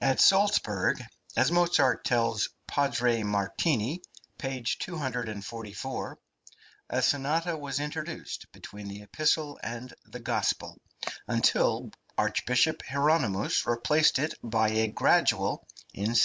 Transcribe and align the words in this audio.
At 0.00 0.20
Salzburg, 0.20 1.00
as 1.36 1.52
Mozart 1.52 2.04
tells 2.04 2.48
Padre 2.66 3.22
Martini 3.22 4.02
(p. 4.36 4.64
244), 4.64 6.18
a 6.88 7.00
sonata 7.02 7.56
was 7.56 7.78
introduced 7.78 8.50
between 8.50 8.88
the 8.88 9.02
epistle 9.02 9.60
and 9.62 9.94
the 10.04 10.18
gospel, 10.18 10.76
until 11.28 11.92
Archbishop 12.18 12.82
Hieronymus 12.82 13.64
replaced 13.64 14.18
it 14.18 14.34
by 14.42 14.70
a 14.70 14.88
gradual 14.88 15.64
in 15.94 16.14
1763. 16.18 16.22